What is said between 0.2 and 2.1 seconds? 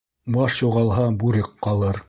Баш юғалһа, бүрек ҡалыр.